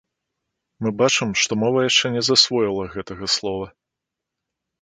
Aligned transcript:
Мы 0.85 0.89
бачым, 1.01 1.29
што 1.43 1.51
мова 1.63 1.79
яшчэ 1.89 2.13
не 2.15 2.23
засвоіла 2.31 2.83
гэтага 2.97 3.25
слова. 3.37 3.65